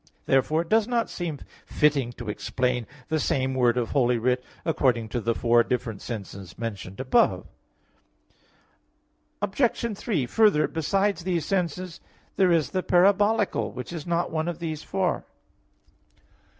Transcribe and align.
Therefore 0.25 0.63
it 0.63 0.69
does 0.69 0.87
not 0.87 1.11
seem 1.11 1.37
fitting 1.67 2.11
to 2.13 2.27
explain 2.27 2.87
the 3.09 3.19
same 3.19 3.53
word 3.53 3.77
of 3.77 3.91
Holy 3.91 4.17
Writ 4.17 4.43
according 4.65 5.09
to 5.09 5.21
the 5.21 5.35
four 5.35 5.63
different 5.63 6.01
senses 6.01 6.57
mentioned 6.57 6.99
above. 6.99 7.45
Obj. 9.43 9.95
3: 9.95 10.25
Further, 10.25 10.67
besides 10.67 11.23
these 11.23 11.45
senses, 11.45 11.99
there 12.35 12.51
is 12.51 12.71
the 12.71 12.81
parabolical, 12.81 13.71
which 13.71 13.93
is 13.93 14.07
not 14.07 14.31
one 14.31 14.47
of 14.47 14.57
these 14.57 14.81
four. 14.81 15.23